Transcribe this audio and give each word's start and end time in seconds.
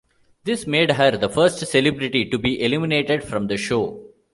This 0.45 0.65
made 0.65 0.93
her 0.93 1.15
the 1.15 1.29
first 1.29 1.59
celebrity 1.67 2.25
to 2.31 2.39
be 2.39 2.59
eliminated 2.63 3.23
from 3.23 3.45
the 3.45 3.55
show. 3.55 4.03